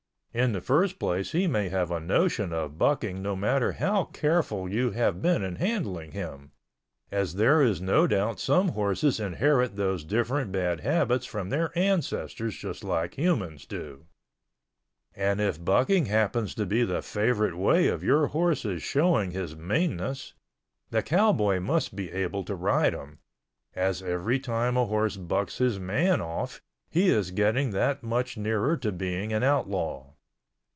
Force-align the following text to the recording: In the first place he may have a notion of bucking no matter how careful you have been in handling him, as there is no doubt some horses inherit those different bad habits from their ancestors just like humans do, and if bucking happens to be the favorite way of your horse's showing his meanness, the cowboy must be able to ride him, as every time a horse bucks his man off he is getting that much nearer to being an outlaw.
In 0.33 0.53
the 0.53 0.61
first 0.61 0.97
place 0.97 1.33
he 1.33 1.45
may 1.45 1.67
have 1.67 1.91
a 1.91 1.99
notion 1.99 2.53
of 2.53 2.77
bucking 2.77 3.21
no 3.21 3.35
matter 3.35 3.73
how 3.73 4.05
careful 4.05 4.71
you 4.71 4.91
have 4.91 5.21
been 5.21 5.43
in 5.43 5.57
handling 5.57 6.11
him, 6.13 6.51
as 7.11 7.35
there 7.35 7.61
is 7.61 7.81
no 7.81 8.07
doubt 8.07 8.39
some 8.39 8.69
horses 8.69 9.19
inherit 9.19 9.75
those 9.75 10.05
different 10.05 10.53
bad 10.53 10.79
habits 10.79 11.25
from 11.25 11.49
their 11.49 11.77
ancestors 11.77 12.55
just 12.55 12.81
like 12.81 13.15
humans 13.17 13.65
do, 13.65 14.05
and 15.13 15.41
if 15.41 15.61
bucking 15.61 16.05
happens 16.05 16.55
to 16.55 16.65
be 16.65 16.83
the 16.85 17.01
favorite 17.01 17.57
way 17.57 17.89
of 17.89 18.01
your 18.01 18.27
horse's 18.27 18.81
showing 18.81 19.31
his 19.31 19.53
meanness, 19.57 20.33
the 20.91 21.03
cowboy 21.03 21.59
must 21.59 21.93
be 21.93 22.09
able 22.09 22.45
to 22.45 22.55
ride 22.55 22.93
him, 22.93 23.19
as 23.73 24.01
every 24.01 24.39
time 24.39 24.77
a 24.77 24.85
horse 24.85 25.17
bucks 25.17 25.57
his 25.57 25.77
man 25.77 26.21
off 26.21 26.61
he 26.89 27.09
is 27.09 27.31
getting 27.31 27.71
that 27.71 28.01
much 28.01 28.37
nearer 28.37 28.77
to 28.77 28.93
being 28.93 29.33
an 29.33 29.43
outlaw. 29.43 30.07